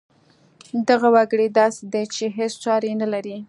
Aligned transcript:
دغه 0.89 1.07
وګړی 1.15 1.47
داسې 1.59 1.81
دی 1.93 2.03
چې 2.15 2.25
هېڅ 2.37 2.53
ساری 2.63 2.91
نه 3.01 3.07
لري 3.13 3.37